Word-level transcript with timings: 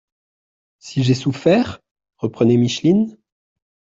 —«Si 0.79 1.03
j’ai 1.03 1.13
souffert!…» 1.13 1.79
reprenait 2.17 2.57
Micheline. 2.57 3.17